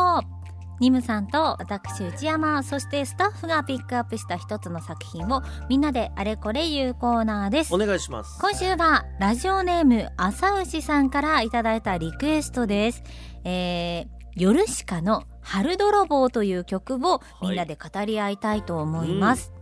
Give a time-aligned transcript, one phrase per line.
[0.00, 0.26] 週のモコ
[0.80, 7.74] ニムさんと私内山そしてスタッフがピックアップした一つの作品をみんなであれこれ言うコーナーです。
[7.74, 8.40] お願いします。
[8.40, 13.02] 今週はラジオネーム朝牛さんからいただいたリクエストです。
[13.44, 19.52] えー、ヨルシカの春泥棒という曲をみんなで語り合いたいと思います、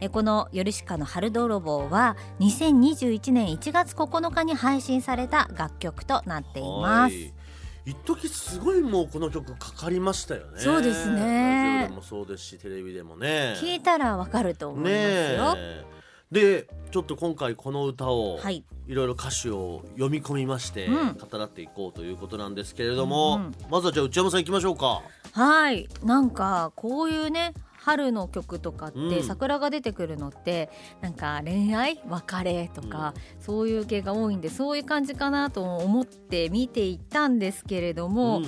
[0.00, 7.14] えこのヨルシカの春泥棒は2021年1月9日に配信された楽曲となっています。
[7.14, 7.43] はい
[7.86, 10.58] 一時すごいもうこの曲かかりましたよね。
[10.58, 11.20] そうですね。
[11.20, 13.54] ラジオでもそうですしテレビでもね。
[13.60, 15.84] 聞いたらわかると思いますねよ、え。
[16.32, 18.64] でちょっと今回この歌をはい。
[18.86, 21.14] いろいろ歌詞を読み込みましてうん。
[21.14, 23.54] 語らっていこうということなんですけれども、うんうん。
[23.70, 25.02] まずはじゃあ内山さん行きましょうか。
[25.32, 25.88] はい。
[26.02, 27.52] なんかこういうね
[27.84, 29.22] 春の曲とかって、うん。
[29.22, 30.70] 桜が出てくるのって
[31.02, 32.00] なんか恋愛？
[32.06, 32.70] 別れ？
[32.72, 38.42] とか、そういう系が多いんでそういう感じかなと思って見ていたんですけれども、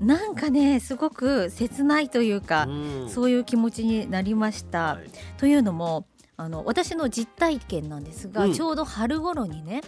[0.00, 3.08] なんかねすごく切ないというか、うん。
[3.08, 4.96] そういう気持ちになりました。
[4.96, 5.10] はい。
[5.38, 8.52] というのもあの私の実体験なんですが、うん。
[8.52, 9.80] ちょうど春頃にね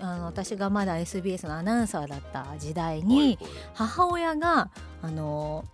[0.00, 3.38] あの私がまだ SBS のアナウンサーだった時代に、
[3.74, 4.70] 母親が
[5.02, 5.64] あの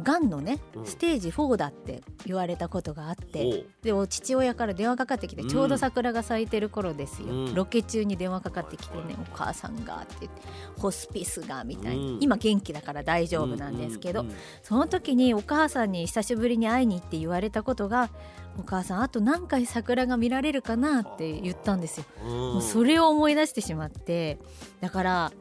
[0.00, 0.86] がんのねうん。
[0.86, 5.48] ステージ4だって言われたことがあって、でお父親から電話かかってきて、うん。
[5.48, 7.54] ちょうど桜が咲いてる頃ですよ、うん。
[7.54, 10.42] ロケ中に電話かかってきてね、はいお母さんがって言って
[10.78, 12.18] ホスピスがみたいな、うん。
[12.20, 14.24] 今元気だから大丈夫なんですけど、
[14.62, 18.10] その時にお母さんに久しぶりに会いに行って言われたことが
[18.58, 22.06] お母さんあと何回桜が見られるかなって言ったんですよ。
[22.24, 22.30] うん。
[22.30, 24.38] もうそれを思い出してしまって
[24.80, 25.32] だから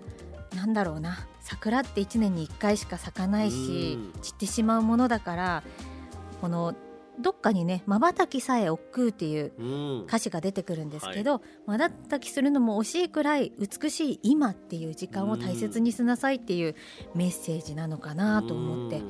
[0.56, 4.22] なんだろうな桜って1年に1回しか咲かないしうん。
[4.22, 5.64] 散ってしまうものだから
[6.40, 6.74] この
[7.20, 10.04] どっかにね「まばたきさえ億劫」っていううん。
[10.04, 16.76] 歌詞が出てくるんですけど、まばたきするのも惜しいくらい美しい今っていう時間を大切にしなさいっていう
[17.14, 19.02] メッセージなのかなと思って、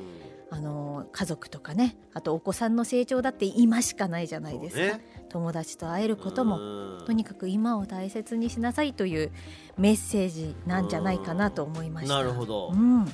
[0.53, 5.25] あの家族とかねあとお子さんの成長だって今しかないじゃないですか、ね。
[5.29, 7.06] 友達と会えることもうん。
[7.06, 9.31] とにかく今を大切にしなさいという
[9.78, 12.16] メッセージなんじゃないかなと思いました。
[12.16, 12.72] なるほど。
[12.73, 13.06] うん、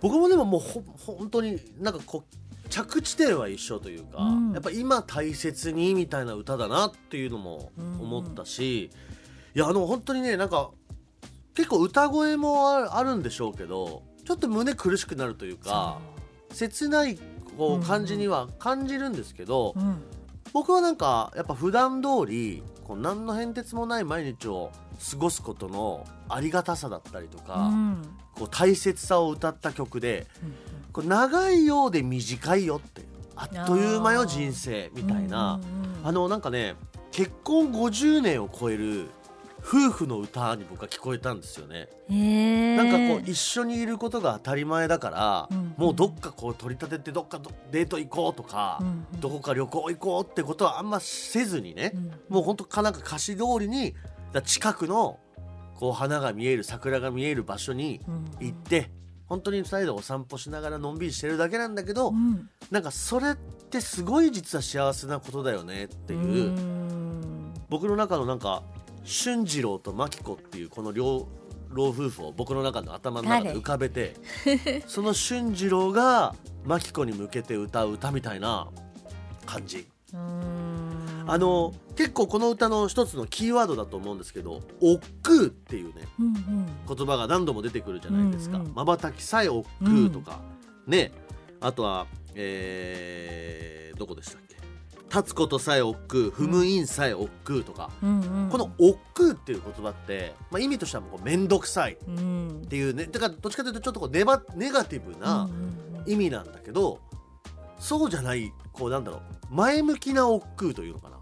[0.00, 4.52] 僕もでももうほ本当になんかこう着地点は一緒というか、うん。
[4.52, 10.70] やっぱ今大切にみたいな歌だなっていうのも思ったし、いやあの本当にねなんか
[11.54, 15.98] 結構歌声もああるんでしょうけどちょっと胸苦しくなるというか
[16.52, 17.18] 切ない
[17.56, 20.02] こう感じには感じるんですけど、そううん。
[20.52, 24.72] 僕はなんかやっぱ普段通りこう何の変哲もない毎日を
[25.10, 28.02] 過ごすことのありがたさだったりとか、うん。
[28.34, 30.54] こう大切さを歌った曲でうん
[30.92, 33.02] こう長いようで短いよって
[33.36, 35.60] あっという間よ人生みたいな、
[36.02, 36.74] あのなんかね
[37.12, 39.06] 結婚50年を超える
[39.62, 42.76] 夫婦の歌に僕は聞こえたんですよね、へー。
[42.76, 49.20] なんかこう一緒にいることが当たり前だから、うんもうどっかこう取り立ててどっかどデート行こうとか、うんうん。
[49.20, 53.94] どこか旅行行こうってことはあんませずにね、うんもうほんとかなんか歌詞通りに
[54.32, 55.18] だ近くの
[55.76, 58.90] こう花が見える桜が見える場所にうん行って
[59.26, 62.50] 本当に2人でお散歩しながらのんびりしてるだけなんだけど、うん。
[62.70, 67.54] なんかそれってすごい実は幸せなことだよねっていう、うん。
[67.68, 68.64] 僕の中のなんか
[69.04, 71.26] 俊次郎と真紀子っていうこの両
[71.70, 74.16] 老夫婦を僕の中の頭の中で浮かべて
[74.86, 76.34] その俊次郎が
[76.64, 78.68] 真紀子に向けて歌う歌みたいな
[79.46, 79.86] 感じ。
[80.12, 81.24] うん。
[81.26, 86.66] あの結構この歌の一つのキーワードだと思うんですけど「億劫」っていうねうんうん。
[86.96, 88.58] 言葉が何度も出てくるじゃないですか。
[88.58, 88.74] うんうん。
[88.74, 90.40] まばたきさえ億劫とか、
[90.86, 91.12] ね。
[91.60, 94.49] あとはえーどこでしたっけ？
[95.12, 98.48] 立つことさえ億劫踏む印さえ億劫とか、うんうん。
[98.48, 102.66] この「億劫」っていう言葉って、まあ、意味としてはもう面倒くさいっうん。
[102.68, 103.06] ていうね。
[103.06, 105.48] だからどっちかというとちょっとこうネバネガティブな
[106.06, 107.00] 意味なんだけど、
[107.78, 111.16] そうじゃないこうなんだろう前向きな億劫というのかな。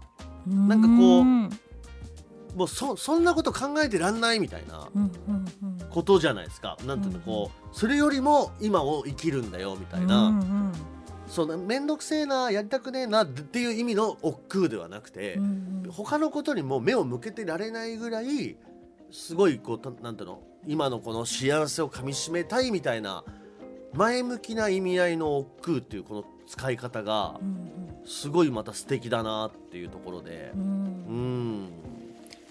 [0.47, 1.49] うんなんかこううん。
[2.55, 5.45] もうそそんなこと考えてらんないみたいなうんうん
[5.81, 5.89] うん。
[5.89, 6.77] ことじゃないですか。
[6.85, 10.71] なんていうのうんこうそれよりも今を生きるんだよみたいな、うんうん
[11.29, 15.43] そんな面倒くせえなやりたくねえなっていう意味の億劫ではなくて、うん
[15.85, 15.91] うん。
[15.91, 18.57] 他のことにも目を向けてられないぐらい
[19.11, 20.41] すごいこうたなんていうの？
[20.67, 23.23] 今のこの幸せをかみしめたいみたいな
[23.93, 27.69] 前向きな意味合いの億劫っていうこの使い方がうん
[28.05, 30.51] すごいまた素敵だなっていうところで。
[30.55, 30.61] うん。
[30.61, 31.63] ううん。
[31.65, 31.69] ん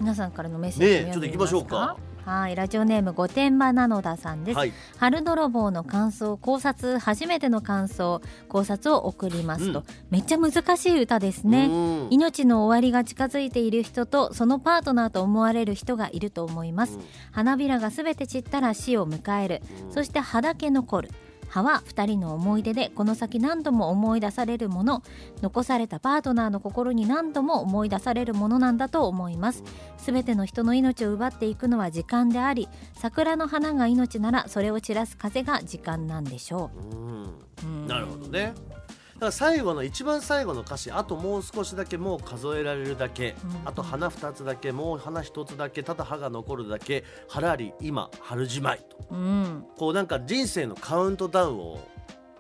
[0.01, 1.97] 皆さんからのメッセージねえちょっと行きましょうか
[2.29, 4.73] はいラジオネーム御殿場なのださんです、はい。
[4.99, 9.85] 春泥棒の感想考察初めての感想考察を送りますと、うん。
[10.11, 12.07] めっちゃ難しい歌ですね、うん。
[12.11, 17.05] 命の終わりが近づいている人とそのパートナーと思われる人がいると思います、うん。
[17.33, 19.93] 花びらがすべて散ったら死を迎える、うん。
[19.93, 21.11] そして葉だけ残る
[21.49, 25.03] 葉は2人の思い出でこの先何度も思い出されるもの
[25.43, 29.65] 残されたパートナーの心に何度も思い出されるものなんだと思います。
[29.97, 36.95] すべての人の命を奪っていくのは時間であり桜の花が命ならそれを散らす風が時間なんでしょう。
[36.95, 37.25] ん。
[37.25, 37.29] う、
[37.65, 37.87] うん。
[37.87, 38.53] なるほどね。
[38.71, 38.78] だ
[39.19, 43.69] から最後の一番最後の歌詞あともう少しだけもう数えられるだけ、うん。
[43.69, 48.97] あと花二つだけもう花一つだけただ葉が残るだけ腹あり今春じまいと。
[49.11, 49.65] うん。
[49.77, 51.81] こうなんか人生のカウントダウンを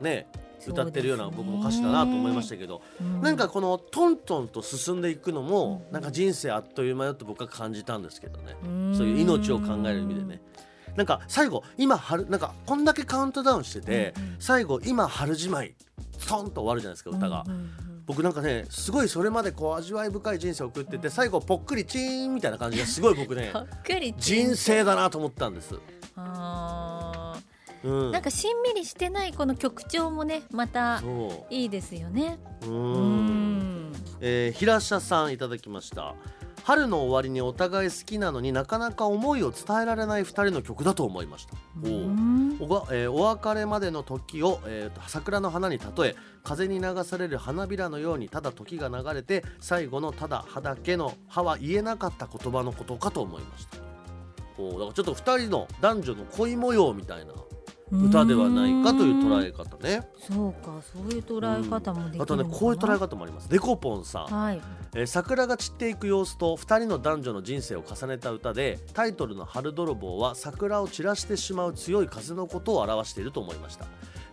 [0.00, 0.26] ね
[0.66, 3.20] 歌ってるような僕も歌詞だなと思いましたけど、うん。
[3.22, 5.92] なんかこのトントンと進んでいくのも、うん。
[5.92, 8.94] なんか人生あっという間よって僕は感じたんですけどね、うん。
[8.96, 10.40] そういう命を考える意味でね。
[10.96, 15.74] なんか最後今春なんかこんだけカウントダウンしてて、最後今春じまい
[16.18, 17.44] ストンと終わるじゃないですか歌が、
[18.06, 23.52] 僕なんかねすごいそれまでこう味わい深い人生を送ってて最後ぽっくりチーンみたいな感じがすごい僕ね
[24.18, 25.74] 人生だなと思ったんです、
[26.16, 27.36] あ
[27.84, 27.90] うん。
[28.08, 32.38] ー、なんかしんみりしてないこの曲調もねまたそいいですよね。
[32.62, 33.92] うううんん。
[34.20, 36.14] えー平社さんいただきました
[36.68, 41.54] 春の終わりにお互い好きなのになかなか思いを伝えられない2人の曲だと思いました。
[41.82, 53.78] おおがえーお別れまでの時を、えーと桜の花に例え風に流される花びらのようにただ時が流れて最後のただ葉だけの葉は言えなかった言葉のことかと思いました。
[54.58, 57.32] おうだからちょっと2人の男女の恋模様みたいな
[57.90, 60.08] 歌ではないかという捉え方ね。
[60.20, 63.48] そうかそういう捉え方もできるのあとねこういう捉え方もあります。
[63.48, 64.24] デコポンさん。
[64.26, 64.60] はい。
[64.94, 73.86] えー桜が散っていく様子と2人の男女の人生を重ねた歌でタイトルの「春泥棒」は桜を散らしてしまう強い風のことを表していると思いました、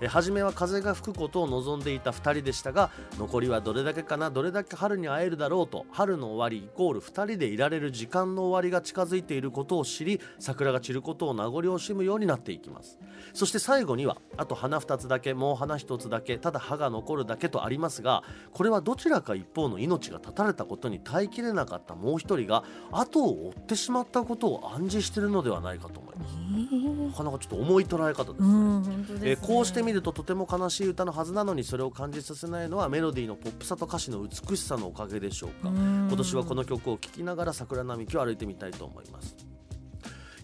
[0.06, 13.00] え初めは風が吹くことを望んでいた2人でしたが残りはどれだけかなどれだけ春に会えるだろうと春の終わりイコール2人でいられる時間の終わりが近づいていることを知り桜が散ることを名残惜しむようになっていきます。
[13.34, 18.24] そして最後にはあと花2つだけもう花1つだけただ葉が残るだけとありますが
[18.54, 26.36] これはどちらか一方の命が絶たれたことに耐えきれなかったもう一人が後を追ってしまったことを暗示してるのではないかと思います。
[26.36, 28.90] えーなかなかちょっと重い捉え方ですね、うんね。
[29.24, 35.70] えーこうして見るととても悲しい歌のはずなのにそれを感じさせないのはメロディーのポップさと歌詞の美しさのおかげでしょうか。
[35.70, 36.08] うん。
[36.08, 39.36] 今年はこの曲を聴きながら桜並木を歩いてみたいと思います。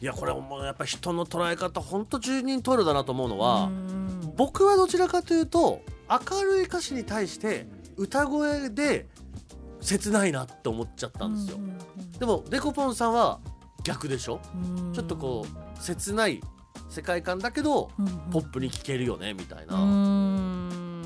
[0.01, 4.33] いやこれもうやっぱ人の捉え方本当十人十色だなと思うのは、うん。
[4.35, 7.67] 僕はどちらかというと明るい歌詞に対して
[7.97, 9.07] 歌声で
[9.79, 12.11] 切ないなって思っちゃったんですよ、うん。
[12.13, 13.39] でもデコポンさんは
[13.83, 14.39] 逆でしょ？
[14.55, 14.93] うん。
[14.93, 16.41] ちょっとこう切ない
[16.89, 19.75] 世界観だけどうんポップに聴けるよねみたいな。
[19.75, 21.01] うん。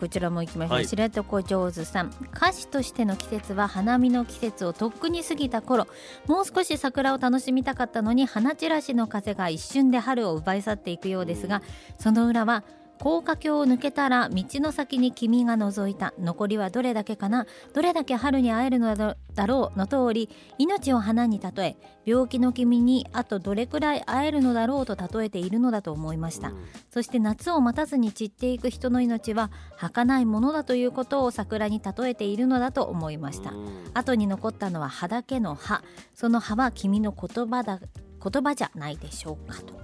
[0.00, 0.86] こちらも行きましょう、はい。
[0.86, 2.10] 知床上手さん。
[2.34, 5.86] 歌手としての季節は花見の季節をとっくに過ぎた頃。
[6.26, 11.62] もう少し桜を楽しみたかったのに花散らしの風が一瞬で春を奪い去っていくようですが、
[11.98, 12.64] その裏は
[13.02, 16.14] 高架橋を抜けたら道の先に君が覗いた。
[16.20, 17.48] 残りはどれだけかな？
[17.74, 19.76] どれだけ春に会えるのだだろう？
[19.76, 26.64] の通り命を花に例え病気の君にあとどれくらい会えるのだろうと例えているのだと思いました、うん。
[26.92, 33.90] そして夏を待たずに散っていく人の命は儚いものだということを桜に例えているのだと思いました、うん。
[33.94, 35.82] 後に残ったのは葉だけの葉。
[36.14, 39.74] その葉は君の言葉だ言葉じゃないでしょうかと。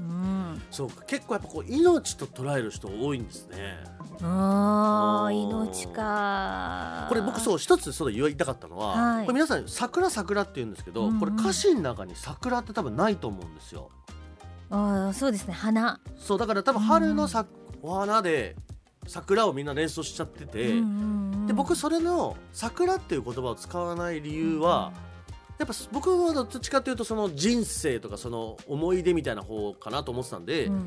[0.00, 1.02] うんそうか。
[1.04, 3.78] 結構やっぱこう命と捉える人多いんですね。
[4.22, 5.30] あーあー。
[5.30, 9.26] 命かこれ僕そう一つそう言いたかったのは、はい。
[9.26, 11.14] これ皆さん桜桜って言うんですけど、うん。
[11.14, 13.90] うんこれ歌詞の中に桜って多分ないと思うんですよ。
[14.70, 15.54] あーそうですね。
[15.54, 16.00] 花。
[16.16, 17.46] そうだから多分春のさ、
[17.82, 18.56] お花で
[19.06, 21.46] 桜をみんな連想しちゃってて、うんうんうん。
[21.46, 24.92] で僕それの桜っていう言葉を使わない理由は、
[25.58, 30.82] やっぱ僕はどっちかというとその人生とかその思い出みたいな方かなと思ってたんで、うんうん。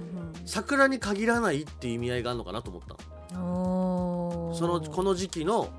[0.46, 2.96] 桜に限らないっていう意味合いがあるのかなと思った
[3.32, 5.70] そのこの時期の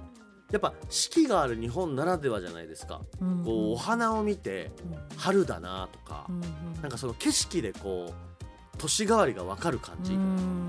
[0.50, 3.44] やっぱ四季がある日本ならではじゃないですか、うんうん。
[3.44, 4.72] こうお花を見て
[5.16, 6.38] 春だなとか、うんう
[6.78, 6.82] ん。
[6.82, 10.68] なんかその景色でこう年替わりが分かる感じ、うん。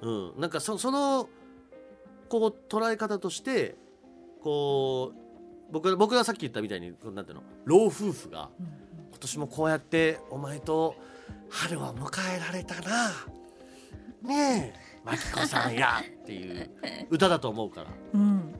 [0.00, 1.28] うん、なんかそその
[2.28, 3.76] こう捉え方として
[4.42, 5.27] こう
[5.70, 7.42] 僕僕がさっき言ったみたいになんていうの？
[7.64, 8.66] 老夫婦がうん
[9.10, 10.94] 今年もこうやってお前と
[11.48, 13.10] 春を迎えられたな。
[14.22, 14.88] ねえ。
[15.04, 16.70] 真紀子さんやっていう
[17.10, 18.54] 歌だと思うから、うん。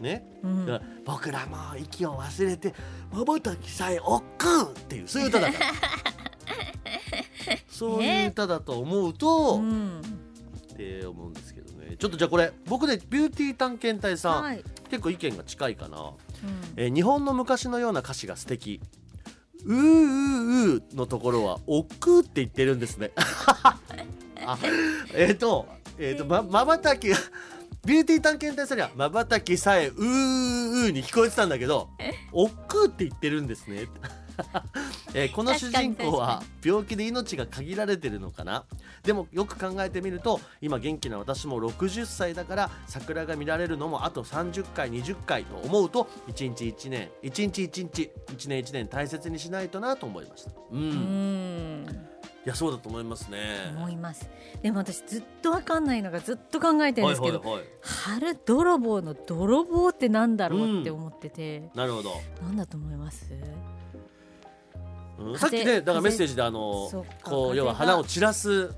[0.00, 0.66] うね、うん。
[0.66, 2.74] ら僕らも息を忘れて
[3.12, 5.66] まばたきさえおっくんっていうそういう歌だから。
[7.68, 11.96] そういう歌だと思うと、うんって思うんですけどね。
[11.98, 14.62] ちょっとじゃあこれ僕ねビューティー探検隊さん、はい。
[14.90, 16.12] 結構意見が近いかな、うん
[16.76, 18.80] えー日本の昔のような歌詞が素敵。
[19.64, 23.12] うーうーうーのところは「おっく」って言ってるんですね。
[24.44, 24.58] あ
[25.14, 25.68] えっ、と
[25.98, 27.16] えっ、とままばたきが
[27.86, 31.90] ビューティー探検隊さんにはまばたきさえうーうーに聞こえてたんだけど
[32.32, 33.86] 「おっく」って言ってるんですね
[35.14, 38.64] えーこの主人公は病気で命が限られてるのかな？
[39.02, 50.50] でもよく考えてみると今元気な私も60歳だから桜が見られるのもあと30回20回と思うと1日1年1日1日1年1年大切にしないとなと思いました。
[50.70, 51.86] うん、ういん。
[52.44, 53.38] やそうだと思いますね。
[53.76, 54.28] 思います。
[54.62, 57.68] でも私ずっとわかんないのがずっと考えてるんですけど、はいはいはい。
[57.82, 62.10] 春泥棒の泥棒ってなんだろうって思ってて、なるほど、
[62.42, 63.26] なんだと思います？
[65.22, 65.34] うん。
[65.34, 66.90] 風さっきねだからメッセージであの
[67.22, 68.70] こう要は花を散らす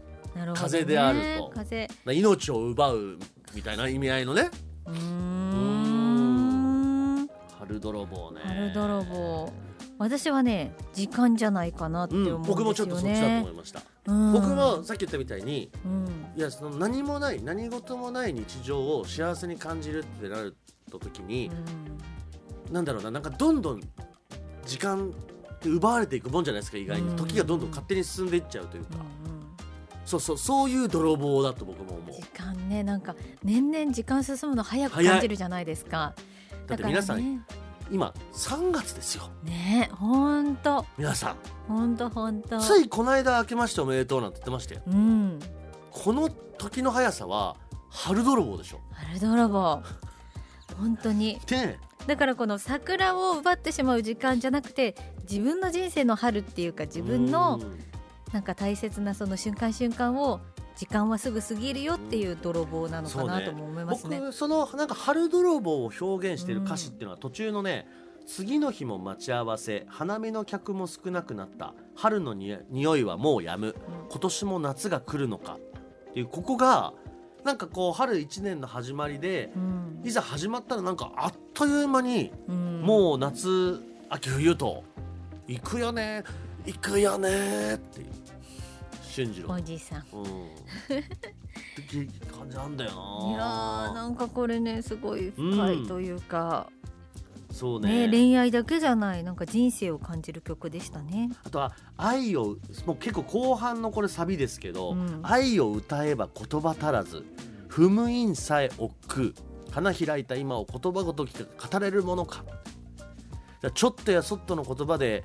[0.55, 1.51] 風であると。
[1.55, 1.89] 風。
[2.07, 3.19] 命を奪う
[3.55, 4.51] みたいな意味合いのね。
[4.87, 6.05] うーん。
[7.59, 8.41] 春泥棒ね。
[8.45, 9.53] 春泥棒。
[9.97, 14.33] 私はね時間じゃないかなってうん、思うんですよね、僕もちょっとそっちだと思いました、うん。
[14.33, 16.33] 僕もさっき言ったみたいにうん。
[16.37, 20.57] いやその何もない何事もない日常を幸せに感じるってなる
[20.91, 21.49] と時に、
[22.73, 23.81] なんだろうななんかどんどん
[24.67, 25.15] 時間
[25.65, 27.17] って奪われていくもんじゃないですか意外に、うん。
[27.17, 28.97] 時がどんどん勝手に進んでいっちゃうというか、
[30.05, 32.17] そうそうそういう泥棒だと僕も思う。
[32.17, 36.15] 時間ねなんか年々時間進むの早く感じるじゃないですか。
[36.67, 37.41] だって皆さん、ね
[37.91, 39.29] 今3月ですよ。
[39.43, 40.87] ねほんと。
[40.97, 41.37] 皆さん。
[41.69, 42.59] ほんとほんと。
[42.59, 44.81] ついこの間明けましておめでとうなんて言ってましたよ。
[44.87, 45.39] うん。
[45.91, 47.57] この時の速さは
[47.91, 48.81] 春泥棒でしょ。
[48.93, 49.83] 春泥棒
[50.79, 51.41] 本当に。
[51.47, 57.79] でだからこの桜を奪ってしまう時間じゃなくて自分の人生の春っていうか自分のうん。
[58.35, 60.41] なんか大切なその瞬間瞬間を
[60.75, 64.19] 時間はすぐ過ぎるよっていう泥棒なのかなとも思いますね。
[64.19, 67.87] 僕そのなんか春泥棒を表現している歌詞っていうのは途中のね
[68.27, 71.75] 次の日も待ち合わせ花見の客も少なくなった。
[71.95, 73.77] 春のに匂いはもうやむ。
[74.11, 75.59] 今年も夏が来るのか。
[76.11, 76.93] っていうここが
[77.45, 80.01] なんかこう春一年の始まりでうん。
[80.05, 82.83] いざ始まったらなんかあっという間にうん。
[82.83, 84.83] もう夏秋冬と
[85.47, 86.25] 行くよね
[86.65, 88.07] 行くよねっていう。
[89.03, 89.55] 俊次郎。
[89.55, 90.05] おじさん。
[90.13, 90.23] うん。
[90.23, 91.05] って
[92.37, 92.91] 感じなんだよ
[93.29, 96.69] いやなんかこれねすごい深いというか、
[97.55, 98.09] そうね。
[98.09, 101.31] ね恋愛だけじゃないなんか人生を感じる曲でしたね。
[101.45, 105.21] あとは愛をもう結構後半のこれサビですけど、うん。
[105.23, 107.25] 愛を歌えば言葉足らず
[107.69, 112.45] 踏む印さえ億劫花開いた今を言葉ごとき語れるものか。
[113.75, 115.25] ちょっとやそっとの言葉で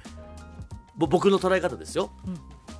[0.95, 2.37] ぼ僕の捉え方ですよ、うん。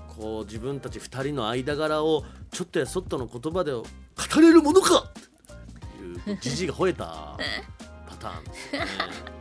[0.08, 3.86] こう自分たち二人の間柄をちょっとやそっとの言葉で語
[4.41, 5.13] れるものかっ
[6.25, 7.38] ていうじじいが吠えた
[8.08, 8.88] パターンですよね。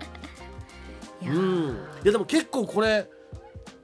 [1.20, 3.06] いやうん、ーいやでも結構これ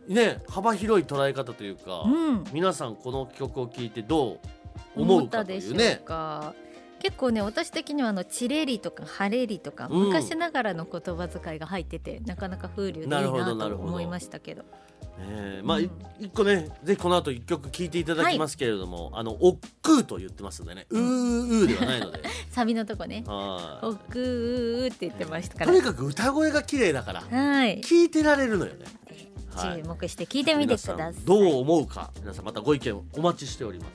[0.07, 4.35] ね幅広い捉え方というか、うん皆さんこの曲を聴いてど
[4.97, 6.03] う思うかとでしょういうね。
[6.05, 6.55] か。
[7.05, 13.89] 結構ね私的にはあのチレリとかハレリとか、うん昔ながらの言葉遣いが入っててなかなか風流でいいななるほどなるほど。
[13.89, 14.63] と思いましたけど。
[14.63, 14.69] ね
[15.19, 15.91] えまあ、一
[16.35, 22.23] 個ねぜひこの後一曲聴いていただきますけれども、あの「おっくう」と言ってますんでね「うーうー」ではないので。
[22.51, 23.87] サビのとこね「はい。
[23.87, 25.73] おくー」って言ってましたから。
[25.73, 27.81] とにかく歌声が綺麗だからはい。
[27.83, 28.87] 聴いてられるのよね。
[29.55, 29.83] はい。
[29.83, 30.97] 注目して聞いてみてください。
[30.97, 33.95] 皆さんどう思うか皆さんまたご意見お待ちしております。